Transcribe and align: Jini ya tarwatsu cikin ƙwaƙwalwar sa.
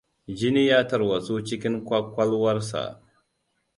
Jini 0.37 0.67
ya 0.67 0.83
tarwatsu 0.87 1.43
cikin 1.43 1.85
ƙwaƙwalwar 1.85 2.61
sa. 2.61 3.01